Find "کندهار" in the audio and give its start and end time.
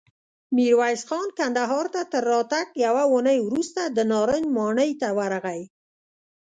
1.37-1.85